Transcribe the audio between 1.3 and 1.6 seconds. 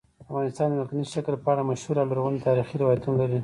په